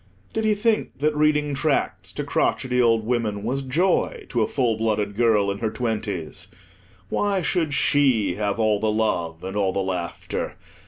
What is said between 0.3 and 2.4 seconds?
Did he think that reading tracts to